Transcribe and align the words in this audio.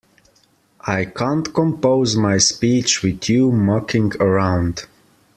I 0.87 1.05
can't 1.05 1.53
compose 1.53 2.15
my 2.15 2.39
speech 2.39 3.03
with 3.03 3.29
you 3.29 3.51
mucking 3.51 4.13
around. 4.19 4.87